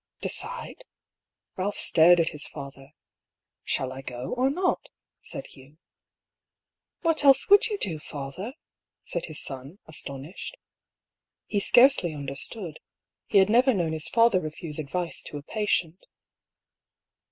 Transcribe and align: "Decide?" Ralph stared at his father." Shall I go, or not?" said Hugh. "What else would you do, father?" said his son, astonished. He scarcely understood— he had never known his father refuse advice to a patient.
"Decide?" 0.19 0.83
Ralph 1.57 1.77
stared 1.77 2.19
at 2.19 2.29
his 2.29 2.47
father." 2.47 2.93
Shall 3.63 3.91
I 3.91 4.01
go, 4.01 4.33
or 4.33 4.49
not?" 4.49 4.89
said 5.21 5.45
Hugh. 5.45 5.77
"What 7.03 7.23
else 7.23 7.49
would 7.49 7.67
you 7.67 7.77
do, 7.77 7.99
father?" 7.99 8.55
said 9.03 9.25
his 9.25 9.39
son, 9.43 9.77
astonished. 9.85 10.57
He 11.45 11.59
scarcely 11.59 12.15
understood— 12.15 12.79
he 13.27 13.37
had 13.37 13.49
never 13.51 13.75
known 13.75 13.91
his 13.91 14.09
father 14.09 14.39
refuse 14.39 14.79
advice 14.79 15.21
to 15.21 15.37
a 15.37 15.43
patient. 15.43 16.03